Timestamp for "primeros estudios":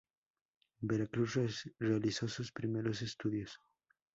2.51-3.59